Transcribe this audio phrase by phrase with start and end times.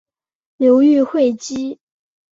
[0.57, 1.77] 流寓会稽。